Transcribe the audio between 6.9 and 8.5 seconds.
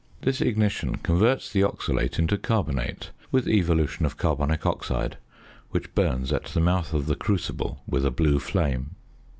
of the crucible with a blue